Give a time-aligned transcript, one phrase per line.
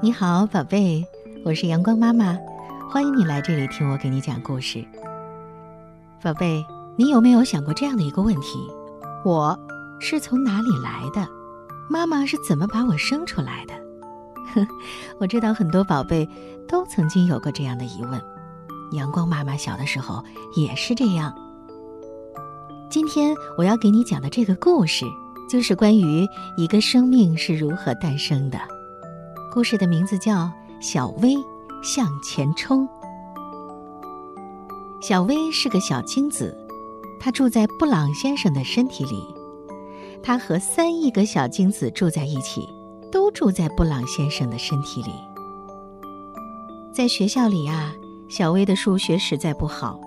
[0.00, 1.04] 你好，宝贝，
[1.44, 2.38] 我是阳光妈妈，
[2.88, 4.84] 欢迎你来这里听我给你讲故事。
[6.22, 6.64] 宝贝，
[6.96, 8.60] 你有没有想过这样的一个问题：
[9.24, 9.58] 我
[9.98, 11.28] 是从哪里来的？
[11.90, 13.74] 妈妈是怎么把我生出来的？
[14.54, 14.64] 哼，
[15.18, 16.28] 我知道很多宝贝
[16.68, 18.22] 都曾经有过这样的疑问。
[18.92, 20.24] 阳光妈妈小的时候
[20.54, 21.34] 也是这样。
[22.88, 25.04] 今天我要给你讲的这个故事，
[25.50, 26.24] 就是关于
[26.56, 28.58] 一个生命是如何诞生的。
[29.50, 30.34] 故事的名字叫
[30.80, 31.34] 《小薇
[31.82, 32.86] 向前冲》。
[35.00, 36.56] 小薇是个小精子，
[37.18, 39.24] 她住在布朗先生的身体里。
[40.22, 42.68] 她和三亿个小精子住在一起，
[43.10, 45.12] 都住在布朗先生的身体里。
[46.92, 47.92] 在学校里啊，
[48.28, 49.98] 小薇的数学实在不好，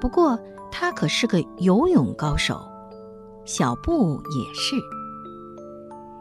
[0.00, 0.38] 不过。
[0.72, 2.60] 他可是个游泳高手，
[3.44, 4.76] 小布也是。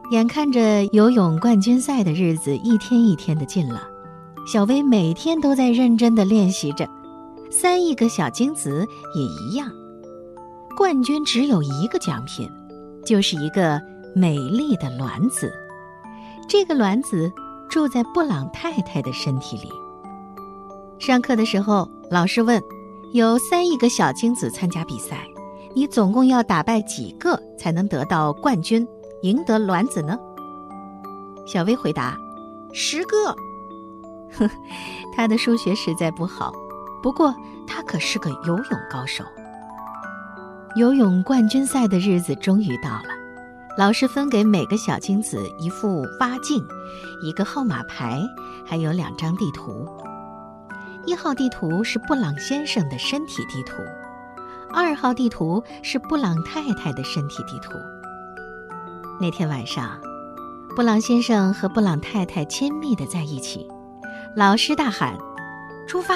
[0.10, 3.88] 眼看着游泳冠军赛的日子一天一天的近了，
[4.48, 6.90] 小薇每天都在认真的练习着。
[7.52, 9.72] 三亿个小精子也一样，
[10.76, 12.50] 冠军只有一个奖品，
[13.06, 13.80] 就是一个
[14.16, 15.54] 美丽的卵子。
[16.48, 17.32] 这个卵子
[17.70, 19.70] 住在布朗太太的身体里。
[20.98, 22.62] 上课的时候，老师问。
[23.12, 25.26] 有三亿个小精子参加比赛，
[25.74, 28.88] 你总共要打败几个才能得到冠军，
[29.22, 30.18] 赢得卵子呢？
[31.46, 32.18] 小薇回答
[32.74, 33.36] ：“十个。”
[34.38, 34.50] 呵，
[35.16, 36.54] 他的数学实在不好，
[37.02, 37.34] 不过
[37.68, 39.24] 他可是个游泳高手。
[40.76, 43.10] 游泳冠军赛的日子终于到了，
[43.78, 46.64] 老师分给每个小精子一副蛙镜、
[47.24, 48.22] 一个号码牌，
[48.66, 49.88] 还有两张地图。
[51.06, 53.78] 一号地图是布朗先生的身体地图，
[54.72, 57.72] 二号地图是布朗太太的身体地图。
[59.22, 60.00] 那天晚上，
[60.78, 63.68] 布朗先生和布朗太太亲密的在一起。
[64.34, 65.18] 老师大喊
[65.86, 66.16] ：“出发！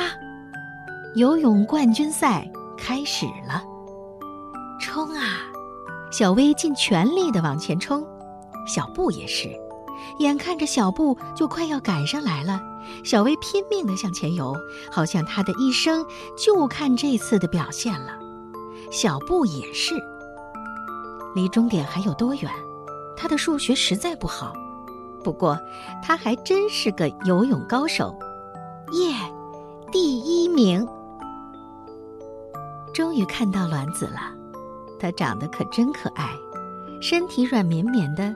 [1.16, 3.62] 游泳冠军赛开始了！”
[4.80, 5.22] 冲啊！
[6.14, 8.08] 小薇尽全力的往前冲，
[8.66, 9.50] 小布也是。
[10.20, 12.62] 眼看着小布就快要赶上来了。
[13.04, 14.56] 小薇拼命地向前游，
[14.90, 16.06] 好像她的一生
[16.38, 18.18] 就看这次的表现了。
[18.92, 19.94] 小布也是。
[21.36, 22.50] 离终点还有多远？
[23.16, 24.54] 他的数学实在不好，
[25.24, 25.60] 不过
[26.02, 28.18] 他还真是个游泳高手。
[28.92, 29.14] 耶，
[29.92, 30.88] 第一名！
[32.94, 34.20] 终于看到卵子了，
[35.00, 36.30] 它长得可真可爱，
[37.02, 38.36] 身体软绵绵的。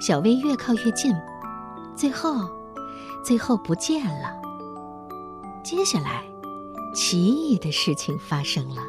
[0.00, 1.14] 小薇越靠越近，
[1.96, 2.48] 最后。
[3.24, 4.34] 最后不见了。
[5.62, 6.24] 接下来，
[6.92, 8.82] 奇异的事情发生了，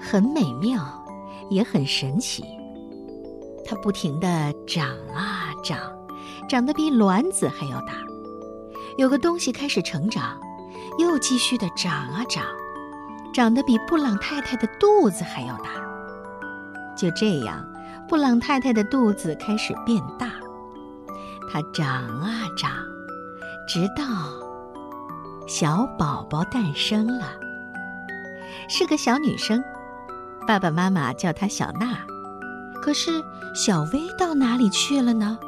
[0.00, 0.82] 很美妙，
[1.50, 2.42] 也很神奇。
[3.76, 5.78] 不停地长啊长，
[6.48, 7.94] 长得比卵子还要大。
[8.96, 10.38] 有个东西开始成长，
[10.98, 12.44] 又继续的长啊长，
[13.32, 15.70] 长得比布朗太太的肚子还要大。
[16.96, 17.66] 就这样，
[18.08, 20.30] 布朗太太的肚子开始变大，
[21.52, 21.86] 它长
[22.20, 22.70] 啊长。
[23.66, 24.04] 直到
[25.46, 27.32] 小宝宝诞生了，
[28.68, 29.64] 是个小女生，
[30.46, 31.98] 爸爸妈妈叫她小娜。
[32.84, 33.24] 可是
[33.54, 35.38] 小薇到哪里去了呢？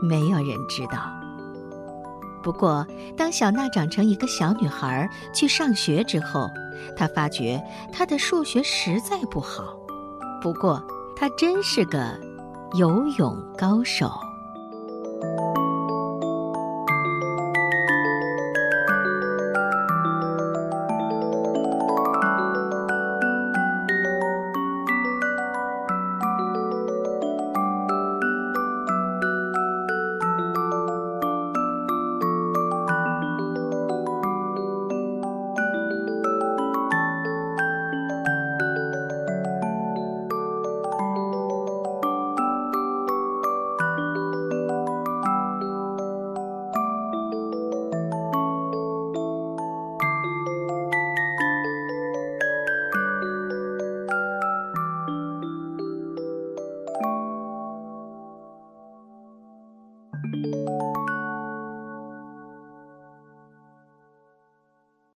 [0.00, 1.12] 没有人知道。
[2.42, 2.86] 不过，
[3.18, 6.48] 当小娜长成一个小女孩去上学之后，
[6.96, 9.76] 她发觉她的数学实在不好。
[10.40, 10.82] 不过，
[11.14, 12.18] 她真是个
[12.78, 14.10] 游泳高手。